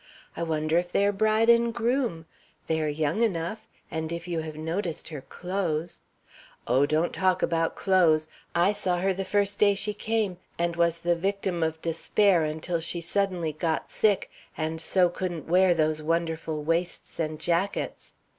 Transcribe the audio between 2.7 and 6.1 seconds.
are young enough, and if you have noticed her clothes"